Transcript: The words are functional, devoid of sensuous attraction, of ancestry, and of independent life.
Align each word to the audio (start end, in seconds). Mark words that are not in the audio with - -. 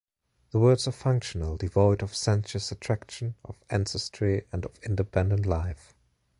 The 0.49 0.57
words 0.57 0.87
are 0.87 0.91
functional, 0.93 1.57
devoid 1.57 2.01
of 2.01 2.15
sensuous 2.15 2.71
attraction, 2.71 3.35
of 3.45 3.63
ancestry, 3.69 4.47
and 4.51 4.65
of 4.65 4.79
independent 4.83 5.45
life. 5.45 5.93